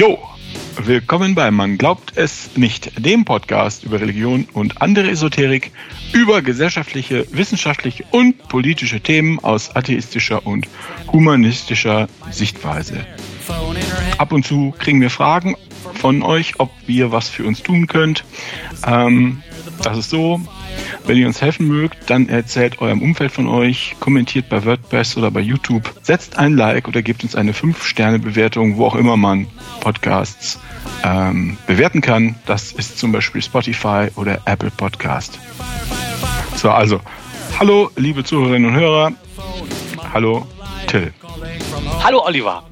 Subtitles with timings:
[0.00, 0.18] Jo,
[0.78, 5.72] willkommen bei Man glaubt es nicht, dem Podcast über Religion und andere Esoterik,
[6.14, 10.66] über gesellschaftliche, wissenschaftliche und politische Themen aus atheistischer und
[11.12, 13.04] humanistischer Sichtweise.
[14.16, 15.54] Ab und zu kriegen wir Fragen
[15.92, 18.24] von euch, ob wir was für uns tun könnt.
[18.86, 19.42] Ähm,
[19.82, 20.40] das ist so,
[21.06, 25.30] wenn ihr uns helfen mögt, dann erzählt eurem Umfeld von euch, kommentiert bei WordPress oder
[25.30, 29.46] bei YouTube, setzt ein Like oder gebt uns eine 5-Sterne-Bewertung, wo auch immer man
[29.80, 30.58] Podcasts
[31.04, 32.36] ähm, bewerten kann.
[32.46, 35.38] Das ist zum Beispiel Spotify oder Apple Podcast.
[36.56, 37.00] So, also,
[37.58, 39.12] hallo, liebe Zuhörerinnen und Hörer.
[40.12, 40.46] Hallo,
[40.86, 41.12] Till.
[42.02, 42.69] Hallo, Oliver.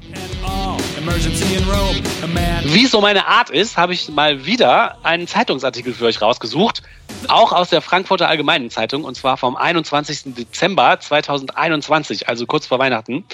[2.63, 6.83] Wie es so meine Art ist, habe ich mal wieder einen Zeitungsartikel für euch rausgesucht,
[7.27, 10.35] auch aus der Frankfurter Allgemeinen Zeitung, und zwar vom 21.
[10.35, 13.25] Dezember 2021, also kurz vor Weihnachten.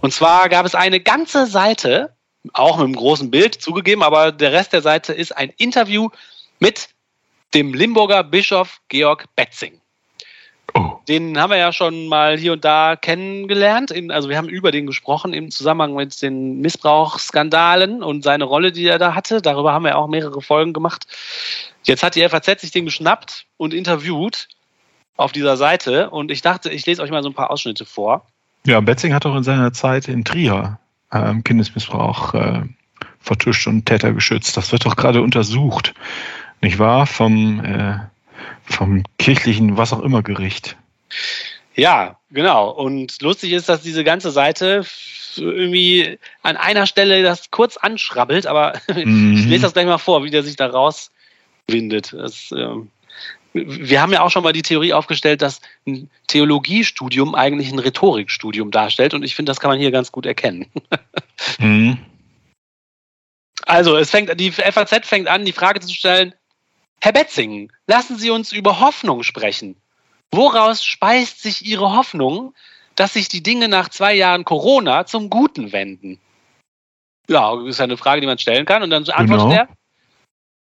[0.00, 2.14] Und zwar gab es eine ganze Seite,
[2.52, 6.10] auch mit einem großen Bild zugegeben, aber der Rest der Seite ist ein Interview
[6.60, 6.88] mit
[7.54, 9.80] dem Limburger Bischof Georg Betzing.
[10.76, 10.98] Oh.
[11.08, 13.92] Den haben wir ja schon mal hier und da kennengelernt.
[13.92, 18.72] In, also wir haben über den gesprochen im Zusammenhang mit den Missbrauchsskandalen und seine Rolle,
[18.72, 19.40] die er da hatte.
[19.40, 21.06] Darüber haben wir auch mehrere Folgen gemacht.
[21.84, 24.48] Jetzt hat die FAZ sich den geschnappt und interviewt
[25.16, 26.10] auf dieser Seite.
[26.10, 28.26] Und ich dachte, ich lese euch mal so ein paar Ausschnitte vor.
[28.66, 30.78] Ja, Betzing hat auch in seiner Zeit in Trier
[31.12, 32.62] äh, Kindesmissbrauch äh,
[33.20, 34.56] vertuscht und Täter geschützt.
[34.56, 35.94] Das wird doch gerade untersucht,
[36.60, 37.06] nicht wahr?
[37.06, 37.98] Vom äh,
[38.64, 40.76] vom kirchlichen, was auch immer Gericht.
[41.74, 42.70] Ja, genau.
[42.70, 44.84] Und lustig ist, dass diese ganze Seite
[45.36, 49.34] irgendwie an einer Stelle das kurz anschrabbelt, aber mhm.
[49.38, 52.12] ich lese das gleich mal vor, wie der sich da rauswindet.
[52.12, 52.90] Das, ähm,
[53.52, 58.70] wir haben ja auch schon mal die Theorie aufgestellt, dass ein Theologiestudium eigentlich ein Rhetorikstudium
[58.70, 60.66] darstellt und ich finde, das kann man hier ganz gut erkennen.
[61.58, 61.98] mhm.
[63.66, 66.34] Also, es fängt, die FAZ fängt an, die Frage zu stellen,
[67.00, 69.76] Herr Betzing, lassen Sie uns über Hoffnung sprechen.
[70.30, 72.54] Woraus speist sich Ihre Hoffnung,
[72.96, 76.20] dass sich die Dinge nach zwei Jahren Corona zum Guten wenden?
[77.28, 78.82] Ja, ist eine Frage, die man stellen kann.
[78.82, 79.54] Und dann antwortet genau.
[79.54, 79.68] er,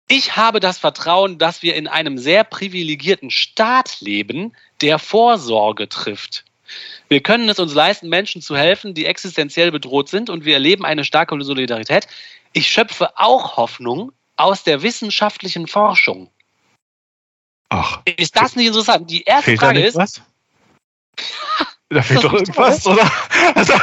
[0.09, 6.45] ich habe das Vertrauen, dass wir in einem sehr privilegierten Staat leben, der Vorsorge trifft.
[7.09, 10.85] Wir können es uns leisten, Menschen zu helfen, die existenziell bedroht sind, und wir erleben
[10.85, 12.07] eine starke Solidarität.
[12.53, 16.31] Ich schöpfe auch Hoffnung, aus der wissenschaftlichen Forschung.
[17.70, 18.02] Ach.
[18.06, 19.09] Ist das nicht interessant?
[19.09, 19.96] Die erste fehlt Frage da ist.
[19.98, 20.22] Was?
[21.90, 22.94] da fehlt doch irgendwas, toll?
[22.94, 23.12] oder?
[23.56, 23.74] Also,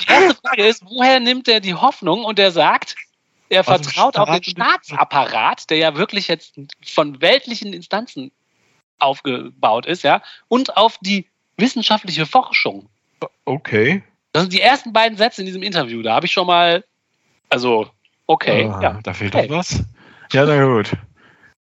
[0.00, 2.94] die erste Frage ist, woher nimmt er die Hoffnung und er sagt,
[3.48, 6.54] er vertraut auf den Staatsapparat, der ja wirklich jetzt
[6.84, 8.30] von weltlichen Instanzen
[9.00, 11.26] aufgebaut ist, ja, und auf die
[11.56, 12.88] wissenschaftliche Forschung.
[13.44, 14.04] Okay.
[14.32, 16.02] Das sind die ersten beiden Sätze in diesem Interview.
[16.02, 16.84] Da habe ich schon mal,
[17.48, 17.90] also
[18.30, 19.00] Okay, ah, ja.
[19.02, 19.48] Da fehlt okay.
[19.48, 19.82] doch was.
[20.32, 20.92] Ja, na gut.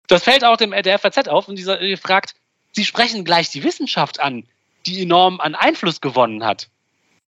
[0.06, 2.34] Das fällt auch dem der FAZ auf und dieser fragt,
[2.72, 4.46] Sie sprechen gleich die Wissenschaft an,
[4.86, 6.70] die enorm an Einfluss gewonnen hat.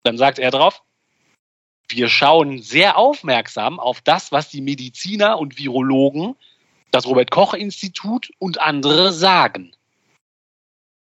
[0.03, 0.83] Dann sagt er drauf,
[1.89, 6.35] wir schauen sehr aufmerksam auf das, was die Mediziner und Virologen,
[6.91, 9.71] das Robert Koch Institut und andere sagen.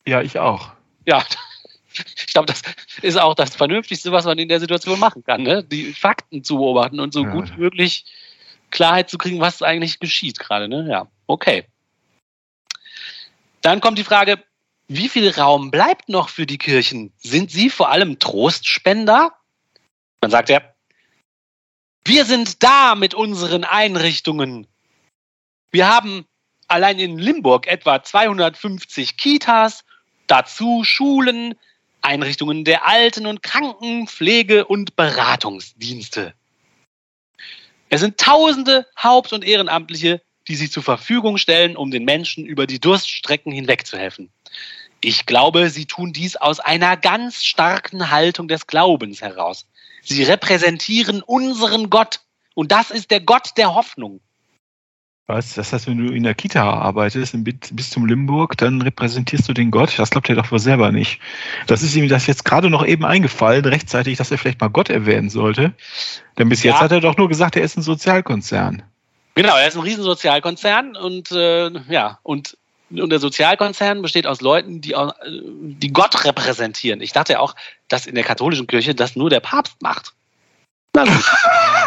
[0.07, 0.73] Ja, ich auch.
[1.07, 1.25] Ja,
[2.17, 2.63] ich glaube, das
[3.03, 5.65] ist auch das Vernünftigste, was man in der Situation machen kann, ne?
[5.65, 7.31] die Fakten zu beobachten und so ja.
[7.31, 8.05] gut wie möglich
[8.71, 10.69] Klarheit zu kriegen, was eigentlich geschieht gerade.
[10.69, 10.87] Ne?
[10.89, 11.67] Ja, okay.
[13.61, 14.43] Dann kommt die Frage,
[14.89, 17.13] wie viel Raum bleibt noch für die Kirchen?
[17.19, 19.33] Sind sie vor allem Trostspender?
[20.21, 20.75] Dann sagt er,
[22.05, 24.67] wir sind da mit unseren Einrichtungen.
[25.71, 26.27] Wir haben
[26.67, 29.85] allein in Limburg etwa 250 Kitas,
[30.27, 31.55] dazu Schulen,
[32.03, 36.35] Einrichtungen der Alten- und Krankenpflege- und Beratungsdienste.
[37.89, 42.67] Es sind Tausende Haupt- und Ehrenamtliche, die sich zur Verfügung stellen, um den Menschen über
[42.67, 44.31] die Durststrecken hinweg zu helfen.
[45.01, 49.67] Ich glaube, sie tun dies aus einer ganz starken Haltung des Glaubens heraus.
[50.03, 52.21] Sie repräsentieren unseren Gott.
[52.55, 54.21] Und das ist der Gott der Hoffnung.
[55.29, 55.55] Was?
[55.55, 59.71] Das heißt, wenn du in der Kita arbeitest, bis zum Limburg, dann repräsentierst du den
[59.71, 59.97] Gott?
[59.97, 61.21] Das glaubt er doch wohl selber nicht.
[61.69, 64.91] Das ist ihm das jetzt gerade noch eben eingefallen, rechtzeitig, dass er vielleicht mal Gott
[64.91, 65.75] erwähnen sollte.
[66.39, 66.73] Denn bis ja.
[66.73, 68.83] jetzt hat er doch nur gesagt, er ist ein Sozialkonzern.
[69.35, 72.59] Genau, er ist ein Riesensozialkonzern und äh, ja, und,
[72.91, 74.95] und der Sozialkonzern besteht aus Leuten, die,
[75.27, 77.01] die Gott repräsentieren.
[77.01, 77.55] Ich dachte ja auch,
[77.89, 80.13] dass in der katholischen Kirche das nur der Papst macht.
[80.95, 81.25] Na gut.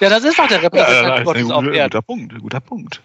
[0.00, 1.90] Ja, das ist doch der Repräsentant ja, Gottes auf Erden.
[1.90, 3.02] Guter Punkt, guter Punkt.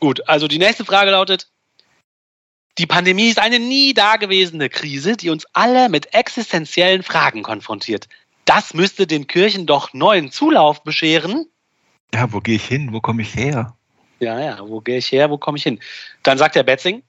[0.00, 1.48] Gut, also die nächste Frage lautet,
[2.78, 8.08] die Pandemie ist eine nie dagewesene Krise, die uns alle mit existenziellen Fragen konfrontiert.
[8.44, 11.46] Das müsste den Kirchen doch neuen Zulauf bescheren.
[12.14, 12.92] Ja, wo gehe ich hin?
[12.92, 13.76] Wo komme ich her?
[14.20, 15.30] Ja, ja, wo gehe ich her?
[15.30, 15.80] Wo komme ich hin?
[16.22, 17.02] Dann sagt der Betzing,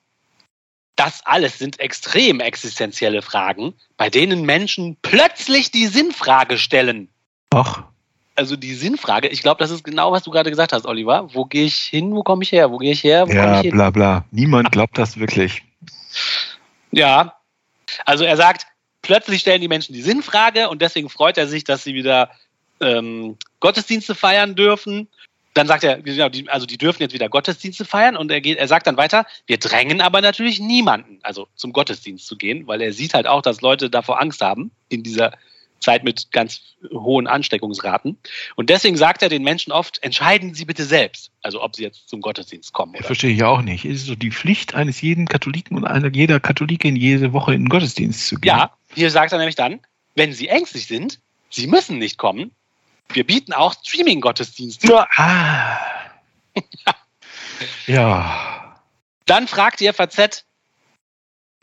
[0.95, 7.09] das alles sind extrem existenzielle Fragen, bei denen Menschen plötzlich die Sinnfrage stellen.
[7.51, 7.83] Ach.
[8.39, 11.27] Also die Sinnfrage, ich glaube, das ist genau, was du gerade gesagt hast, Oliver.
[11.33, 12.15] Wo gehe ich hin?
[12.15, 12.71] Wo komme ich her?
[12.71, 13.27] Wo gehe ich her?
[13.27, 13.71] Wo ja, ich hin?
[13.71, 14.23] bla bla.
[14.31, 15.61] Niemand glaubt das wirklich.
[16.91, 17.35] Ja.
[18.05, 18.65] Also er sagt,
[19.01, 22.29] plötzlich stellen die Menschen die Sinnfrage und deswegen freut er sich, dass sie wieder
[22.79, 25.09] ähm, Gottesdienste feiern dürfen.
[25.53, 28.69] Dann sagt er, genau, also die dürfen jetzt wieder Gottesdienste feiern und er geht, er
[28.69, 32.93] sagt dann weiter, wir drängen aber natürlich niemanden, also zum Gottesdienst zu gehen, weil er
[32.93, 35.33] sieht halt auch, dass Leute davor Angst haben in dieser
[35.79, 36.61] Zeit mit ganz
[36.91, 38.17] hohen Ansteckungsraten.
[38.55, 42.09] Und deswegen sagt er den Menschen oft, entscheiden Sie bitte selbst, also ob Sie jetzt
[42.09, 42.95] zum Gottesdienst kommen.
[42.95, 43.03] Oder?
[43.03, 43.85] Verstehe ich auch nicht.
[43.85, 47.63] Es ist so die Pflicht eines jeden Katholiken und einer jeder Katholikin jede Woche in
[47.63, 48.49] den Gottesdienst zu gehen.
[48.49, 49.79] Ja, hier sagt er nämlich dann,
[50.15, 52.51] wenn Sie ängstlich sind, Sie müssen nicht kommen.
[53.11, 54.87] Wir bieten auch Streaming-Gottesdienste.
[54.87, 55.07] Ja.
[55.15, 55.79] Ah.
[57.87, 58.75] ja.
[59.25, 60.45] Dann fragt die FAZ,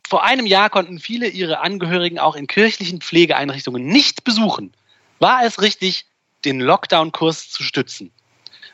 [0.06, 4.72] vor einem Jahr konnten viele ihre Angehörigen auch in kirchlichen Pflegeeinrichtungen nicht besuchen.
[5.18, 6.06] War es richtig,
[6.44, 8.12] den Lockdown-Kurs zu stützen?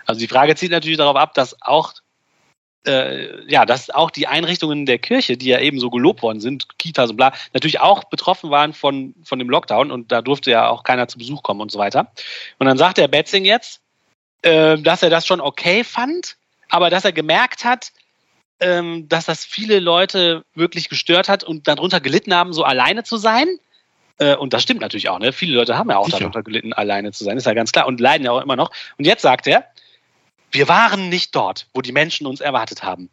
[0.04, 1.94] Also die Frage zieht natürlich darauf ab, dass auch
[2.86, 6.78] äh, ja, dass auch die Einrichtungen der Kirche, die ja eben so gelobt worden sind,
[6.78, 10.68] Kitas und bla, natürlich auch betroffen waren von, von dem Lockdown und da durfte ja
[10.68, 12.10] auch keiner zu Besuch kommen und so weiter.
[12.58, 13.80] Und dann sagt der Betzing jetzt,
[14.42, 16.36] äh, dass er das schon okay fand,
[16.68, 17.92] aber dass er gemerkt hat,
[18.60, 23.16] ähm, dass das viele Leute wirklich gestört hat und darunter gelitten haben, so alleine zu
[23.16, 23.48] sein.
[24.18, 25.32] Äh, und das stimmt natürlich auch, ne?
[25.32, 26.18] Viele Leute haben ja auch Sicher.
[26.18, 28.70] darunter gelitten, alleine zu sein, ist ja ganz klar und leiden ja auch immer noch.
[28.98, 29.66] Und jetzt sagt er,
[30.50, 33.08] wir waren nicht dort, wo die Menschen uns erwartet haben.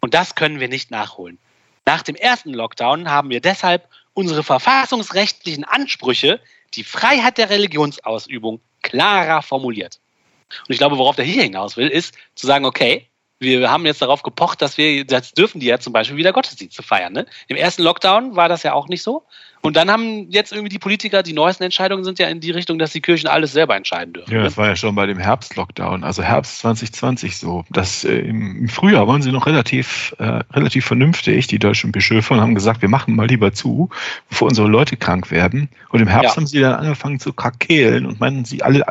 [0.00, 1.38] Und das können wir nicht nachholen.
[1.84, 6.40] Nach dem ersten Lockdown haben wir deshalb unsere verfassungsrechtlichen Ansprüche,
[6.74, 10.00] die Freiheit der Religionsausübung, klarer formuliert.
[10.66, 13.09] Und ich glaube, worauf der hier hinaus will, ist zu sagen, okay,
[13.40, 16.82] wir haben jetzt darauf gepocht, dass wir, jetzt dürfen die ja zum Beispiel wieder Gottesdienste
[16.82, 17.14] feiern.
[17.14, 17.26] Ne?
[17.48, 19.24] Im ersten Lockdown war das ja auch nicht so.
[19.62, 22.78] Und dann haben jetzt irgendwie die Politiker, die neuesten Entscheidungen sind ja in die Richtung,
[22.78, 24.30] dass die Kirchen alles selber entscheiden dürfen.
[24.30, 24.44] Ja, ne?
[24.44, 27.64] das war ja schon bei dem Herbst-Lockdown, also Herbst 2020 so.
[27.68, 32.40] Das, äh, im, Frühjahr waren sie noch relativ, äh, relativ vernünftig, die deutschen Bischöfe, und
[32.40, 33.90] haben gesagt, wir machen mal lieber zu,
[34.30, 35.68] bevor unsere Leute krank werden.
[35.90, 36.36] Und im Herbst ja.
[36.36, 38.86] haben sie dann angefangen zu krakehlen und meinten sie alle,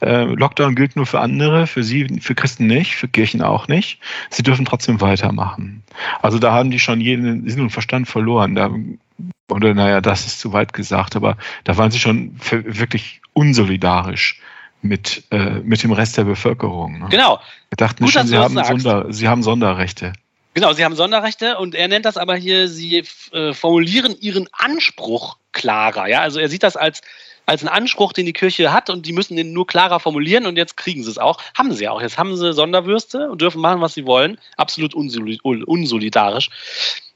[0.00, 4.00] äh, Lockdown gilt nur für andere, für sie, für Christen nicht, für Kirchen auch nicht.
[4.30, 5.82] Sie dürfen trotzdem weitermachen.
[6.22, 8.54] Also da haben die schon jeden Sinn und Verstand verloren.
[8.54, 8.70] Da
[9.50, 14.40] oder naja, das ist zu weit gesagt, aber da waren sie schon wirklich unsolidarisch
[14.82, 16.98] mit, äh, mit dem Rest der Bevölkerung.
[16.98, 17.06] Ne?
[17.10, 17.40] Genau.
[17.70, 20.12] Wir dachten Gut, schon, sie haben, Sonder, sie haben Sonderrechte.
[20.54, 25.36] Genau, sie haben Sonderrechte und er nennt das aber hier, sie äh, formulieren ihren Anspruch
[25.52, 26.06] klarer.
[26.06, 27.00] Ja, also er sieht das als,
[27.46, 30.56] als einen Anspruch, den die Kirche hat und die müssen den nur klarer formulieren und
[30.56, 31.40] jetzt kriegen sie es auch.
[31.56, 32.00] Haben sie auch.
[32.00, 34.38] Jetzt haben sie Sonderwürste und dürfen machen, was sie wollen.
[34.56, 36.50] Absolut unsolidarisch.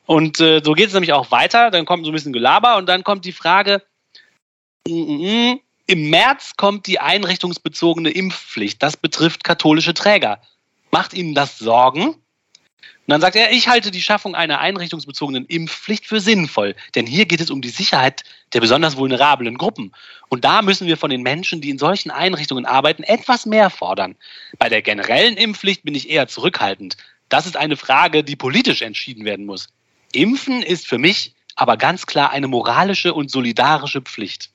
[0.07, 1.71] Und äh, so geht es nämlich auch weiter.
[1.71, 3.83] Dann kommt so ein bisschen Gelaber und dann kommt die Frage,
[4.87, 5.61] im
[6.11, 8.83] März kommt die einrichtungsbezogene Impfpflicht.
[8.83, 10.41] Das betrifft katholische Träger.
[10.91, 12.17] Macht Ihnen das Sorgen?
[13.09, 17.25] Und dann sagt er, ich halte die Schaffung einer einrichtungsbezogenen Impfpflicht für sinnvoll, denn hier
[17.25, 18.23] geht es um die Sicherheit
[18.53, 19.93] der besonders vulnerablen Gruppen.
[20.29, 24.15] Und da müssen wir von den Menschen, die in solchen Einrichtungen arbeiten, etwas mehr fordern.
[24.59, 26.99] Bei der generellen Impfpflicht bin ich eher zurückhaltend.
[27.31, 29.71] Das ist eine Frage, die politisch entschieden werden muss.
[30.13, 34.51] Impfen ist für mich aber ganz klar eine moralische und solidarische Pflicht.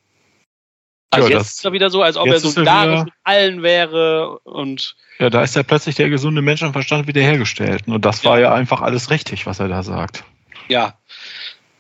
[1.13, 4.39] Also ja, jetzt ist er wieder so, als ob er solidarisch wieder, mit allen wäre
[4.39, 4.95] und.
[5.19, 7.87] Ja, da ist ja plötzlich der gesunde Menschenverstand wiederhergestellt.
[7.87, 8.49] Und das war ja.
[8.49, 10.23] ja einfach alles richtig, was er da sagt.
[10.67, 10.97] Ja.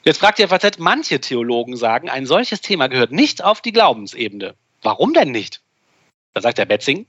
[0.03, 4.55] Jetzt fragt die FAZ, manche Theologen sagen, ein solches Thema gehört nicht auf die Glaubensebene.
[4.81, 5.61] Warum denn nicht?
[6.33, 7.05] Da sagt der Betzing,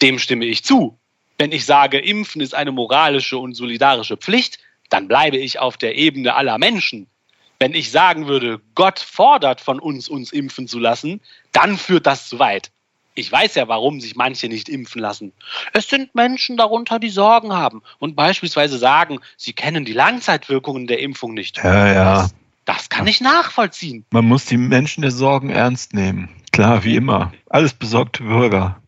[0.00, 0.98] dem stimme ich zu.
[1.38, 4.58] Wenn ich sage, Impfen ist eine moralische und solidarische Pflicht,
[4.90, 7.08] dann bleibe ich auf der Ebene aller Menschen.
[7.58, 11.20] Wenn ich sagen würde, Gott fordert von uns, uns impfen zu lassen,
[11.52, 12.70] dann führt das zu weit.
[13.16, 15.32] Ich weiß ja, warum sich manche nicht impfen lassen.
[15.72, 20.98] Es sind Menschen darunter, die Sorgen haben und beispielsweise sagen, sie kennen die Langzeitwirkungen der
[20.98, 21.58] Impfung nicht.
[21.58, 22.14] Ja, ja.
[22.22, 22.34] Das,
[22.64, 24.04] das kann ich nachvollziehen.
[24.10, 26.28] Man muss die Menschen der Sorgen ernst nehmen.
[26.50, 27.32] Klar, wie immer.
[27.48, 28.80] Alles besorgte Bürger.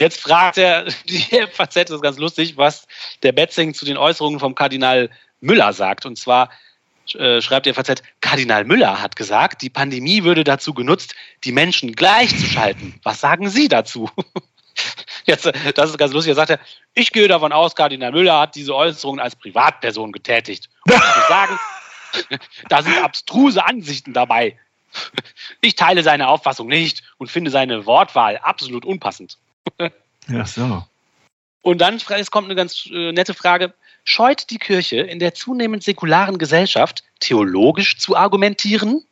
[0.00, 2.86] Jetzt fragt er, die FAZ das ist ganz lustig, was
[3.22, 5.10] der Betzing zu den Äußerungen vom Kardinal
[5.40, 6.04] Müller sagt.
[6.04, 6.50] Und zwar
[7.10, 12.98] schreibt die FAZ, Kardinal Müller hat gesagt, die Pandemie würde dazu genutzt, die Menschen gleichzuschalten.
[13.02, 14.10] Was sagen Sie dazu?
[15.24, 16.30] Jetzt, das ist ganz lustig.
[16.30, 16.60] Er sagt
[16.94, 20.68] ich gehe davon aus, Kardinal Müller hat diese Äußerungen als Privatperson getätigt.
[20.86, 21.58] Und ich muss sagen,
[22.68, 24.58] da sind abstruse Ansichten dabei.
[25.60, 29.38] Ich teile seine Auffassung nicht und finde seine Wortwahl absolut unpassend.
[30.28, 30.84] Ja, so.
[31.62, 33.74] Und dann es kommt eine ganz äh, nette Frage.
[34.08, 39.04] Scheut die Kirche in der zunehmend säkularen Gesellschaft theologisch zu argumentieren?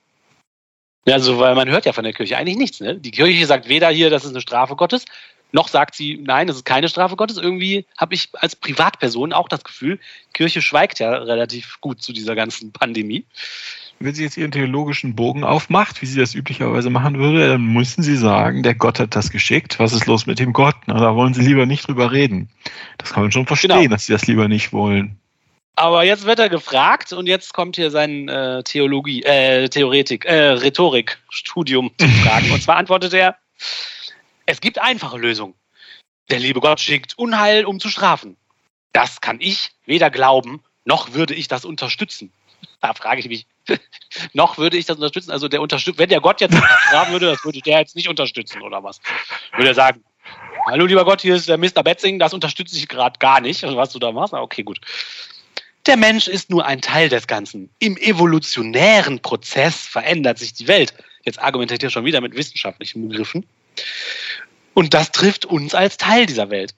[1.07, 2.81] Also, weil man hört ja von der Kirche eigentlich nichts.
[2.81, 2.97] Ne?
[2.97, 5.05] Die Kirche sagt weder hier, das ist eine Strafe Gottes,
[5.51, 7.37] noch sagt sie, nein, das ist keine Strafe Gottes.
[7.37, 9.99] Irgendwie habe ich als Privatperson auch das Gefühl,
[10.33, 13.25] Kirche schweigt ja relativ gut zu dieser ganzen Pandemie
[14.01, 18.03] wenn sie jetzt ihren theologischen Bogen aufmacht, wie sie das üblicherweise machen würde, dann müssen
[18.03, 19.79] sie sagen, der Gott hat das geschickt.
[19.79, 20.77] Was ist los mit dem Gott?
[20.87, 22.49] Na, da wollen sie lieber nicht drüber reden.
[22.99, 23.91] Das kann man schon verstehen, genau.
[23.91, 25.19] dass sie das lieber nicht wollen.
[25.77, 30.51] Aber jetzt wird er gefragt und jetzt kommt hier sein äh, Theologie, äh, Theoretik, äh,
[30.53, 32.51] Rhetorik-Studium zu fragen.
[32.53, 33.37] Und zwar antwortet er,
[34.47, 35.55] es gibt einfache Lösungen.
[36.31, 38.37] Der liebe Gott schickt Unheil, um zu strafen.
[38.93, 42.33] Das kann ich weder glauben, noch würde ich das unterstützen.
[42.81, 43.47] Da frage ich mich,
[44.33, 45.31] noch würde ich das unterstützen.
[45.31, 46.57] Also der unterstützt, wenn der Gott jetzt
[46.91, 49.01] graben würde, das würde der jetzt nicht unterstützen oder was?
[49.57, 50.05] Würde er sagen,
[50.67, 51.83] hallo lieber Gott, hier ist der Mr.
[51.83, 54.35] Betzing, das unterstütze ich gerade gar nicht, also was du da machst.
[54.35, 54.81] Okay, gut.
[55.87, 57.69] Der Mensch ist nur ein Teil des Ganzen.
[57.79, 60.95] Im evolutionären Prozess verändert sich die Welt.
[61.25, 63.47] Jetzt argumentiert er schon wieder mit wissenschaftlichen Begriffen.
[64.73, 66.75] Und das trifft uns als Teil dieser Welt.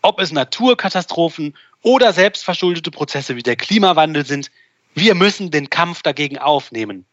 [0.00, 4.50] Ob es Naturkatastrophen oder selbstverschuldete Prozesse wie der Klimawandel sind,
[4.96, 7.04] wir müssen den Kampf dagegen aufnehmen.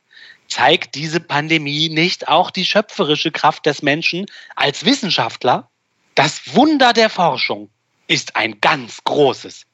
[0.48, 4.26] Zeigt diese Pandemie nicht auch die schöpferische Kraft des Menschen
[4.56, 5.70] als Wissenschaftler?
[6.16, 7.70] Das Wunder der Forschung
[8.08, 9.66] ist ein ganz großes.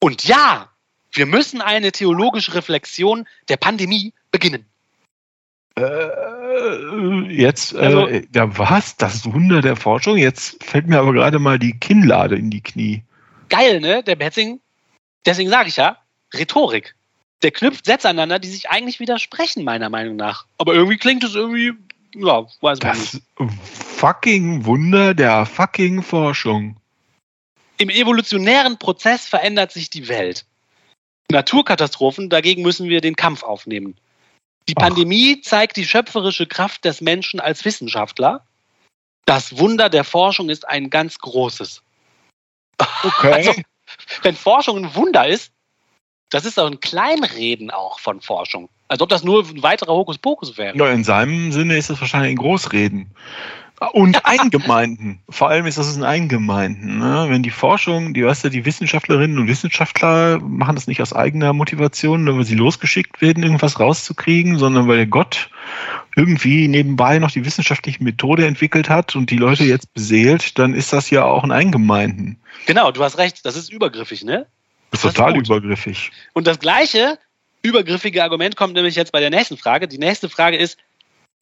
[0.00, 0.70] Und ja,
[1.12, 4.66] wir müssen eine theologische Reflexion der Pandemie beginnen.
[5.78, 8.96] Äh, jetzt, äh, also, ja, was?
[8.96, 10.18] Das Wunder der Forschung?
[10.18, 13.02] Jetzt fällt mir aber gerade mal die Kinnlade in die Knie.
[13.48, 14.02] Geil, ne?
[14.02, 14.60] Der Betzing.
[15.24, 15.98] Deswegen sage ich ja,
[16.34, 16.95] Rhetorik
[17.42, 20.46] der knüpft Sätze aneinander, die sich eigentlich widersprechen, meiner Meinung nach.
[20.58, 21.72] Aber irgendwie klingt es irgendwie,
[22.14, 23.24] ja, weiß man das nicht.
[23.96, 26.76] Fucking Wunder der fucking Forschung.
[27.78, 30.46] Im evolutionären Prozess verändert sich die Welt.
[31.30, 33.96] Naturkatastrophen, dagegen müssen wir den Kampf aufnehmen.
[34.68, 34.82] Die Ach.
[34.82, 38.46] Pandemie zeigt die schöpferische Kraft des Menschen als Wissenschaftler.
[39.26, 41.82] Das Wunder der Forschung ist ein ganz großes.
[42.78, 43.32] Okay.
[43.32, 43.54] Also,
[44.22, 45.52] wenn Forschung ein Wunder ist,
[46.30, 48.68] das ist doch ein Kleinreden auch von Forschung.
[48.88, 50.76] Als ob das nur ein weiterer Hokuspokus wäre.
[50.76, 53.10] Ja, in seinem Sinne ist es wahrscheinlich ein Großreden.
[53.92, 55.20] Und Eingemeinden.
[55.28, 56.98] Vor allem ist das ein Eingemeinden.
[56.98, 57.26] Ne?
[57.28, 61.52] Wenn die Forschung, die weißt du, die Wissenschaftlerinnen und Wissenschaftler machen das nicht aus eigener
[61.52, 65.50] Motivation, weil sie losgeschickt werden, irgendwas rauszukriegen, sondern weil der Gott
[66.16, 70.92] irgendwie nebenbei noch die wissenschaftliche Methode entwickelt hat und die Leute jetzt beseelt, dann ist
[70.94, 72.38] das ja auch ein Eingemeinden.
[72.64, 74.46] Genau, du hast recht, das ist übergriffig, ne?
[74.90, 76.10] Das ist total ist übergriffig.
[76.32, 77.18] Und das gleiche
[77.62, 79.88] übergriffige Argument kommt nämlich jetzt bei der nächsten Frage.
[79.88, 80.78] Die nächste Frage ist,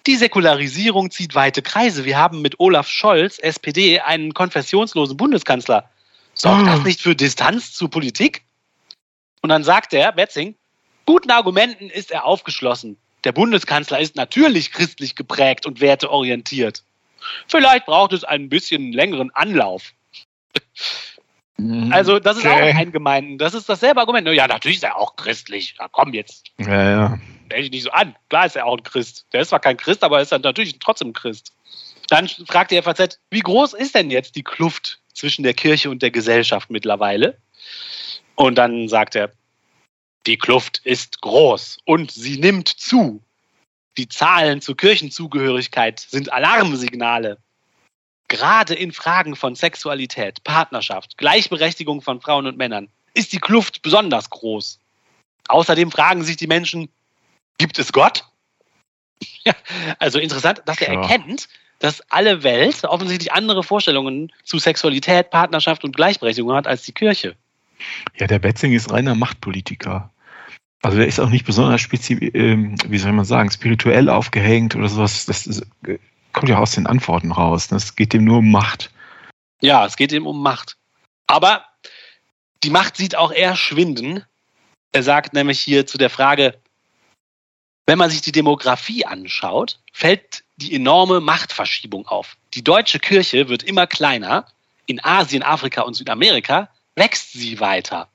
[0.06, 2.04] die Säkularisierung zieht weite Kreise.
[2.04, 5.88] Wir haben mit Olaf Scholz, SPD, einen konfessionslosen Bundeskanzler.
[6.34, 6.66] Sorgt oh.
[6.66, 8.42] das nicht für Distanz zur Politik?
[9.40, 10.56] Und dann sagt er, Betzing,
[11.06, 12.98] guten Argumenten ist er aufgeschlossen.
[13.24, 16.82] Der Bundeskanzler ist natürlich christlich geprägt und werteorientiert.
[17.48, 19.92] Vielleicht braucht es einen bisschen längeren Anlauf.
[21.56, 21.92] Mhm.
[21.92, 22.72] Also, das ist okay.
[22.72, 23.38] auch ein Gemeinden.
[23.38, 24.26] Das ist dasselbe Argument.
[24.28, 25.76] Ja, natürlich ist er auch christlich.
[25.78, 26.50] Ja, komm jetzt.
[26.58, 27.18] Ja, ja.
[27.46, 28.16] Stell dich nicht so an.
[28.28, 29.26] Klar ist er auch ein Christ.
[29.32, 31.52] Der ist zwar kein Christ, aber ist dann natürlich trotzdem Christ.
[32.08, 36.02] Dann fragt die FAZ, wie groß ist denn jetzt die Kluft zwischen der Kirche und
[36.02, 37.38] der Gesellschaft mittlerweile?
[38.34, 39.30] Und dann sagt er,
[40.26, 43.22] die Kluft ist groß und sie nimmt zu.
[43.96, 47.38] Die Zahlen zur Kirchenzugehörigkeit sind Alarmsignale
[48.34, 54.28] gerade in Fragen von Sexualität, Partnerschaft, Gleichberechtigung von Frauen und Männern ist die Kluft besonders
[54.30, 54.80] groß.
[55.48, 56.88] Außerdem fragen sich die Menschen,
[57.58, 58.24] gibt es Gott?
[59.46, 59.54] Ja,
[59.98, 61.02] also interessant, dass er ja.
[61.02, 61.48] erkennt,
[61.78, 67.36] dass alle Welt offensichtlich andere Vorstellungen zu Sexualität, Partnerschaft und Gleichberechtigung hat als die Kirche.
[68.16, 70.10] Ja, der Betzing ist reiner Machtpolitiker.
[70.80, 72.56] Also der ist auch nicht besonders spezifisch, äh,
[72.88, 75.26] wie soll man sagen, spirituell aufgehängt oder sowas.
[75.26, 75.66] Das ist,
[76.34, 77.70] kommt ja aus den Antworten raus.
[77.70, 77.78] Ne?
[77.78, 78.90] Es geht ihm nur um Macht.
[79.62, 80.76] Ja, es geht ihm um Macht.
[81.26, 81.64] Aber
[82.62, 84.24] die Macht sieht auch eher schwinden.
[84.92, 86.60] Er sagt nämlich hier zu der Frage,
[87.86, 92.36] wenn man sich die Demografie anschaut, fällt die enorme Machtverschiebung auf.
[92.54, 94.46] Die deutsche Kirche wird immer kleiner.
[94.86, 98.08] In Asien, Afrika und Südamerika wächst sie weiter.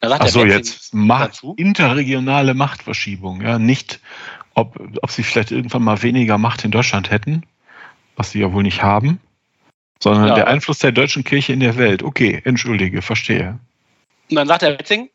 [0.00, 4.00] Da sagt Ach so, jetzt Macht, interregionale Machtverschiebung, ja, nicht
[4.54, 7.42] ob, ob sie vielleicht irgendwann mal weniger Macht in Deutschland hätten,
[8.16, 9.20] was sie ja wohl nicht haben,
[10.02, 10.34] sondern ja.
[10.34, 12.02] der Einfluss der deutschen Kirche in der Welt.
[12.02, 13.58] Okay, entschuldige, verstehe.
[14.30, 15.10] Und dann sagt Herr Wetzing,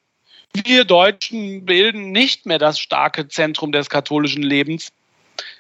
[0.54, 4.92] wir Deutschen bilden nicht mehr das starke Zentrum des katholischen Lebens.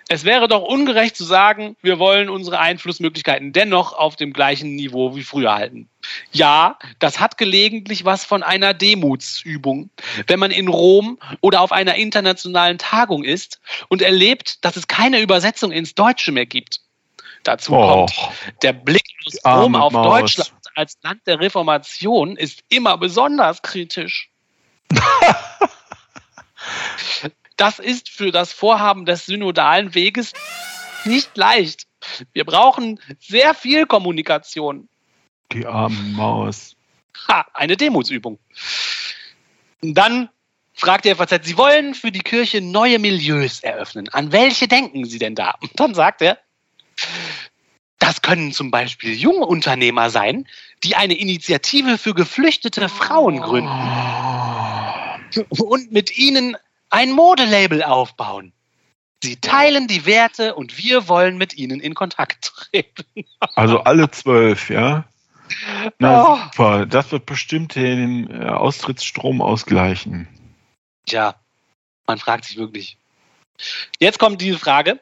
[0.08, 5.16] Es wäre doch ungerecht zu sagen, wir wollen unsere Einflussmöglichkeiten dennoch auf dem gleichen Niveau
[5.16, 5.90] wie früher halten.
[6.32, 9.90] Ja, das hat gelegentlich was von einer Demutsübung.
[10.28, 15.22] Wenn man in Rom oder auf einer internationalen Tagung ist und erlebt, dass es keine
[15.22, 16.82] Übersetzung ins Deutsche mehr gibt.
[17.44, 18.14] Dazu oh, kommt,
[18.62, 20.20] der Blick aus Rom auf Maus.
[20.20, 24.30] Deutschland als Land der Reformation ist immer besonders kritisch.
[27.62, 30.34] das ist für das Vorhaben des synodalen Weges
[31.06, 31.86] nicht leicht.
[32.34, 34.90] Wir brauchen sehr viel Kommunikation.
[35.52, 36.76] Die arme Maus.
[37.28, 38.40] Ha, eine Demutsübung.
[39.82, 40.30] Dann
[40.74, 44.10] fragt der FAZ, Sie wollen für die Kirche neue Milieus eröffnen.
[44.10, 45.54] An welche denken Sie denn da?
[45.62, 46.40] Und dann sagt er,
[48.00, 50.48] das können zum Beispiel junge Unternehmer sein,
[50.84, 53.70] die eine Initiative für geflüchtete Frauen gründen
[55.50, 56.58] und mit ihnen
[56.92, 58.54] ein Modelabel aufbauen.
[59.24, 63.06] Sie teilen die Werte und wir wollen mit ihnen in Kontakt treten.
[63.56, 65.06] Also alle zwölf, ja?
[66.00, 66.38] Na oh.
[66.38, 70.28] super, das wird bestimmt den äh, Austrittsstrom ausgleichen.
[71.06, 71.36] Tja,
[72.08, 72.98] man fragt sich wirklich.
[74.00, 75.00] Jetzt kommt diese Frage.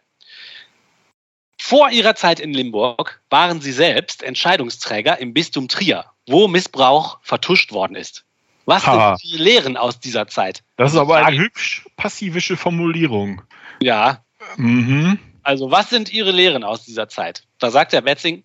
[1.62, 7.72] Vor ihrer Zeit in Limburg waren sie selbst Entscheidungsträger im Bistum Trier, wo Missbrauch vertuscht
[7.72, 8.26] worden ist.
[8.70, 9.18] Was ha.
[9.18, 10.64] sind die Lehren aus dieser Zeit?
[10.78, 13.42] Das ist aber eine hübsch passivische Formulierung.
[13.82, 14.24] Ja.
[14.58, 15.18] Mhm.
[15.42, 17.48] Also, was sind Ihre Lehren aus dieser Zeit?
[17.58, 18.44] Da sagt der Betzing,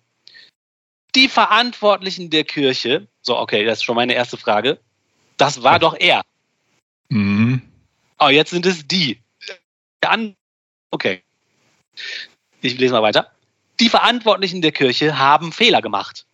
[1.13, 4.79] die Verantwortlichen der Kirche, so, okay, das ist schon meine erste Frage,
[5.37, 6.23] das war doch er.
[7.09, 7.61] Mhm.
[8.17, 9.21] Oh, jetzt sind es die.
[10.89, 11.21] Okay.
[12.61, 13.31] Ich lese mal weiter.
[13.79, 16.25] Die Verantwortlichen der Kirche haben Fehler gemacht.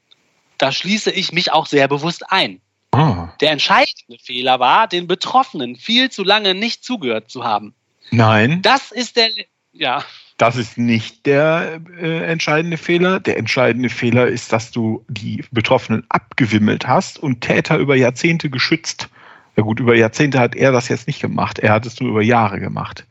[0.58, 2.62] Da schließe ich mich auch sehr bewusst ein.
[2.94, 3.28] Oh.
[3.40, 7.74] Der entscheidende Fehler war, den Betroffenen viel zu lange nicht zugehört zu haben.
[8.12, 8.62] Nein.
[8.62, 9.30] Das ist der,
[9.72, 10.04] ja.
[10.38, 13.20] Das ist nicht der äh, entscheidende Fehler.
[13.20, 19.08] Der entscheidende Fehler ist, dass du die Betroffenen abgewimmelt hast und Täter über Jahrzehnte geschützt.
[19.56, 21.60] Ja gut, über Jahrzehnte hat er das jetzt nicht gemacht.
[21.60, 23.06] Er hat es nur über Jahre gemacht.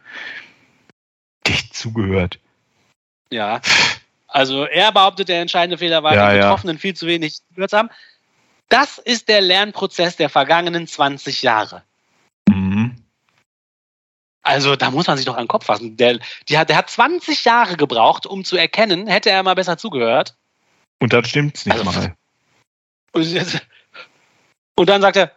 [1.47, 2.39] Dicht zugehört.
[3.31, 3.61] Ja.
[4.27, 6.81] Also er behauptet, der entscheidende Fehler war, ja, die Betroffenen ja.
[6.81, 7.91] viel zu wenig gehört haben.
[8.71, 11.83] Das ist der Lernprozess der vergangenen 20 Jahre.
[12.49, 12.97] Mhm.
[14.43, 15.97] Also da muss man sich doch an den Kopf fassen.
[15.97, 19.77] Der, die hat, der hat 20 Jahre gebraucht, um zu erkennen, hätte er mal besser
[19.77, 20.37] zugehört.
[21.01, 22.15] Und dann stimmt's nicht also, mal.
[23.13, 23.61] Und,
[24.77, 25.37] und dann sagt er,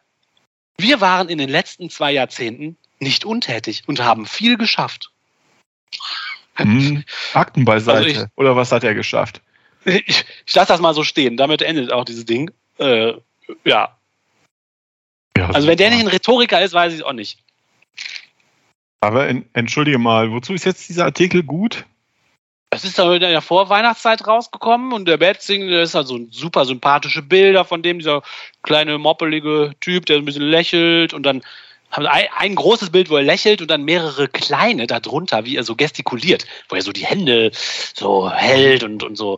[0.78, 5.12] wir waren in den letzten zwei Jahrzehnten nicht untätig und haben viel geschafft.
[6.56, 7.98] Hm, Akten beiseite.
[7.98, 9.42] Also ich, Oder was hat er geschafft?
[9.86, 11.36] Ich, ich lasse das mal so stehen.
[11.36, 12.52] Damit endet auch dieses Ding.
[12.80, 13.14] Äh,
[13.64, 13.98] ja.
[15.38, 15.50] ja.
[15.50, 17.40] Also wenn der nicht ein Rhetoriker ist, weiß ich es auch nicht.
[19.02, 21.86] Aber in, entschuldige mal, wozu ist jetzt dieser Artikel gut?
[22.70, 27.22] Es ist in der Vorweihnachtszeit rausgekommen und der Betzing, der ist halt so super sympathische
[27.22, 28.24] Bilder von dem, dieser
[28.64, 31.44] kleine moppelige Typ, der ein bisschen lächelt und dann
[31.92, 35.64] haben ein, ein großes Bild, wo er lächelt und dann mehrere kleine darunter, wie er
[35.64, 39.38] so gestikuliert, wo er so die Hände so hält und, und so.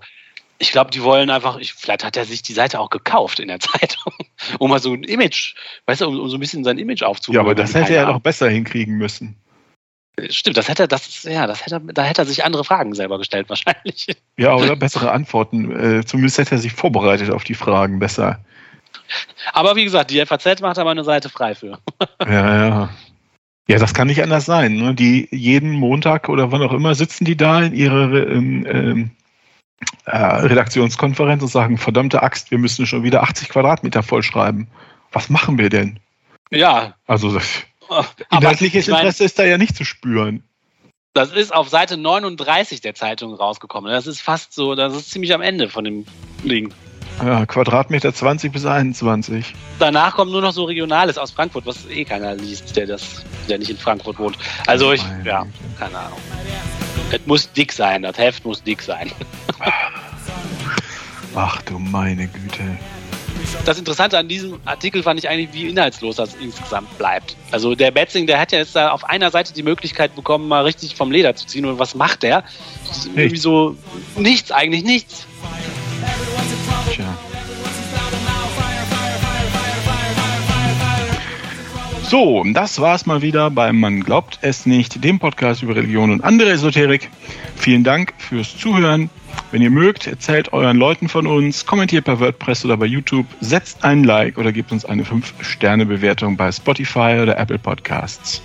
[0.57, 3.49] Ich glaube, die wollen einfach, ich, vielleicht hat er sich die Seite auch gekauft in
[3.49, 4.13] der Zeitung,
[4.59, 7.35] um mal so ein Image, weißt du, um, um so ein bisschen sein Image aufzubauen.
[7.35, 9.35] Ja, aber das hätte er noch besser hinkriegen müssen.
[10.29, 13.49] Stimmt, das hätte das ja, das hätte da hätte er sich andere Fragen selber gestellt
[13.49, 14.07] wahrscheinlich.
[14.37, 15.71] Ja, oder bessere Antworten.
[15.71, 18.39] Äh, zumindest hätte er sich vorbereitet auf die Fragen besser.
[19.53, 21.79] Aber wie gesagt, die FAZ macht aber eine Seite frei für.
[22.21, 22.89] ja, ja.
[23.67, 24.75] Ja, das kann nicht anders sein.
[24.75, 24.93] Ne?
[24.93, 29.11] Die jeden Montag oder wann auch immer sitzen die da in ihrer ähm, ähm,
[30.05, 34.67] äh, Redaktionskonferenz und sagen, verdammte Axt, wir müssen schon wieder 80 Quadratmeter vollschreiben.
[35.11, 35.99] Was machen wir denn?
[36.51, 36.95] Ja.
[37.07, 37.63] Also das,
[38.31, 40.43] inhaltliches Interesse ist da ja nicht zu spüren.
[41.13, 43.89] Das ist auf Seite 39 der Zeitung rausgekommen.
[43.91, 46.05] Das ist fast so, das ist ziemlich am Ende von dem
[46.43, 46.73] Ding.
[47.23, 49.53] Ja, Quadratmeter 20 bis 21.
[49.79, 53.57] Danach kommt nur noch so Regionales aus Frankfurt, was eh keiner liest, der das, der
[53.57, 54.37] nicht in Frankfurt wohnt.
[54.67, 55.45] Also ich, ja,
[55.79, 56.19] keine Ahnung.
[57.11, 59.11] Es muss dick sein, das Heft muss dick sein.
[61.35, 62.63] Ach du meine Güte.
[63.65, 67.35] Das Interessante an diesem Artikel fand ich eigentlich, wie inhaltslos das insgesamt bleibt.
[67.51, 70.63] Also der Betzing, der hat ja jetzt da auf einer Seite die Möglichkeit bekommen, mal
[70.63, 71.65] richtig vom Leder zu ziehen.
[71.65, 72.43] Und was macht der?
[73.15, 73.75] Irgendwie so
[74.17, 75.27] nichts, eigentlich nichts.
[76.91, 77.05] Tja.
[82.03, 86.23] So, das war's mal wieder beim Man glaubt es nicht, dem Podcast über Religion und
[86.23, 87.09] andere Esoterik.
[87.55, 89.09] Vielen Dank fürs Zuhören.
[89.51, 93.83] Wenn ihr mögt, erzählt euren Leuten von uns, kommentiert bei WordPress oder bei YouTube, setzt
[93.83, 98.41] ein Like oder gebt uns eine 5-Sterne-Bewertung bei Spotify oder Apple Podcasts.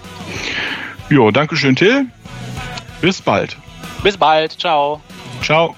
[1.11, 2.07] Jo, Dankeschön, Till.
[3.01, 3.57] Bis bald.
[4.03, 4.53] Bis bald.
[4.53, 5.01] Ciao.
[5.43, 5.75] Ciao.